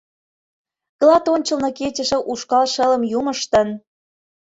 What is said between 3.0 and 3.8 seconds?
юмыштын...